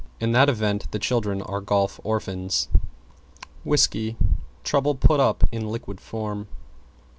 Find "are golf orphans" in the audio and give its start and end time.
1.43-2.69